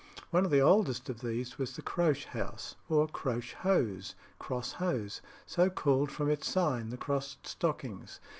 One 0.31 0.45
of 0.45 0.49
the 0.49 0.61
oldest 0.63 1.09
of 1.11 1.21
these 1.21 1.59
was 1.59 1.75
the 1.75 1.83
Croche 1.83 2.25
House, 2.25 2.75
or 2.89 3.07
Croche 3.07 3.53
Hose 3.57 4.15
(Cross 4.39 4.71
Hose), 4.71 5.21
so 5.45 5.69
called 5.69 6.09
from 6.11 6.27
its 6.27 6.49
sign 6.49 6.89
the 6.89 6.97
Crossed 6.97 7.45
Stockings. 7.45 8.19